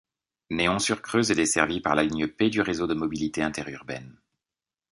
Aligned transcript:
Néons-sur-Creuse 0.49 1.29
est 1.29 1.35
desservie 1.35 1.79
par 1.79 1.93
la 1.93 2.03
ligne 2.03 2.27
P 2.27 2.49
du 2.49 2.61
Réseau 2.61 2.87
de 2.87 2.95
mobilité 2.95 3.43
interurbaine. 3.43 4.17